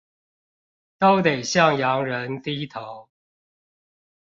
[0.97, 3.07] 都得向洋人低頭